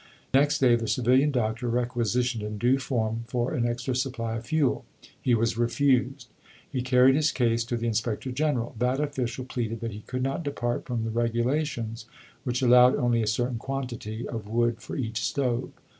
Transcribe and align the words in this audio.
Next 0.33 0.57
day 0.57 0.75
the 0.75 0.87
civilian 0.87 1.29
doctor 1.29 1.67
requisitioned 1.69 2.41
in 2.43 2.57
due 2.57 2.79
form 2.79 3.23
for 3.27 3.53
an 3.53 3.67
extra 3.67 3.95
supply 3.95 4.35
of 4.35 4.47
fuel. 4.47 4.83
He 5.21 5.35
was 5.35 5.59
refused. 5.59 6.27
He 6.67 6.81
carried 6.81 7.13
his 7.13 7.31
case 7.31 7.63
to 7.65 7.77
the 7.77 7.85
Inspector 7.85 8.31
General. 8.31 8.75
That 8.79 8.99
official 8.99 9.45
pleaded 9.45 9.79
that 9.81 9.91
he 9.93 9.99
could 10.07 10.23
not 10.23 10.41
depart 10.41 10.85
from 10.87 11.03
the 11.03 11.11
regulations 11.11 12.07
which 12.45 12.63
allowed 12.63 12.95
only 12.95 13.21
a 13.21 13.27
certain 13.27 13.59
quantity 13.59 14.27
of 14.27 14.47
wood 14.47 14.81
for 14.81 14.95
each 14.95 15.21
stove. 15.23 15.71